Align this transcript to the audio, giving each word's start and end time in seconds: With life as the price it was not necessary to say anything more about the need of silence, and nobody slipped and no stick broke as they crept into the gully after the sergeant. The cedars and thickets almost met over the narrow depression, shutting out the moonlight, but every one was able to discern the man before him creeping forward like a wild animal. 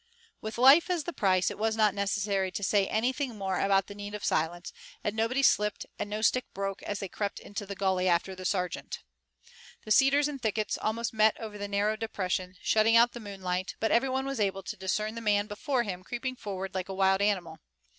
With 0.41 0.57
life 0.57 0.89
as 0.89 1.03
the 1.03 1.13
price 1.13 1.51
it 1.51 1.59
was 1.59 1.75
not 1.75 1.93
necessary 1.93 2.49
to 2.53 2.63
say 2.63 2.87
anything 2.87 3.37
more 3.37 3.59
about 3.59 3.85
the 3.85 3.93
need 3.93 4.15
of 4.15 4.25
silence, 4.25 4.73
and 5.03 5.15
nobody 5.15 5.43
slipped 5.43 5.85
and 5.99 6.09
no 6.09 6.23
stick 6.23 6.51
broke 6.55 6.81
as 6.81 6.97
they 6.97 7.07
crept 7.07 7.37
into 7.39 7.67
the 7.67 7.75
gully 7.75 8.09
after 8.09 8.33
the 8.33 8.43
sergeant. 8.43 9.03
The 9.85 9.91
cedars 9.91 10.27
and 10.27 10.41
thickets 10.41 10.75
almost 10.75 11.13
met 11.13 11.39
over 11.39 11.59
the 11.59 11.67
narrow 11.67 11.95
depression, 11.97 12.55
shutting 12.63 12.95
out 12.95 13.11
the 13.13 13.19
moonlight, 13.19 13.75
but 13.79 13.91
every 13.91 14.09
one 14.09 14.25
was 14.25 14.39
able 14.39 14.63
to 14.63 14.75
discern 14.75 15.13
the 15.13 15.21
man 15.21 15.45
before 15.45 15.83
him 15.83 16.03
creeping 16.03 16.35
forward 16.35 16.73
like 16.73 16.89
a 16.89 16.95
wild 16.95 17.21
animal. 17.21 17.59